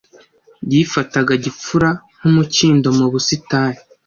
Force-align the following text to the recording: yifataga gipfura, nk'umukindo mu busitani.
yifataga 0.71 1.33
gipfura, 1.43 1.89
nk'umukindo 2.19 2.87
mu 2.97 3.05
busitani. 3.11 3.79